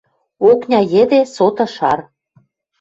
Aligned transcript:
Окня 0.49 0.81
йӹде 0.93 1.21
соты 1.35 1.65
шар. 1.75 1.99